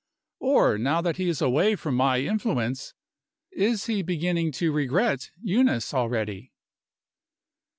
Or, 0.39 0.79
now 0.79 0.99
that 1.01 1.17
he 1.17 1.29
is 1.29 1.43
away 1.43 1.75
from 1.75 1.93
my 1.93 2.21
influence, 2.21 2.95
is 3.51 3.85
he 3.85 4.01
beginning 4.01 4.51
to 4.53 4.71
regret 4.71 5.29
Eunice 5.39 5.93
already? 5.93 6.51